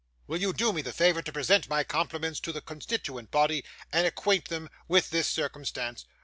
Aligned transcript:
'Will 0.25 0.41
you 0.41 0.51
do 0.51 0.73
me 0.73 0.81
the 0.81 0.91
favour 0.91 1.21
to 1.21 1.31
present 1.31 1.69
my 1.69 1.83
compliments 1.83 2.39
to 2.39 2.51
the 2.51 2.59
constituent 2.59 3.29
body, 3.29 3.63
and 3.93 4.07
acquaint 4.07 4.45
them 4.47 4.67
with 4.87 5.11
this 5.11 5.27
circumstance? 5.27 6.05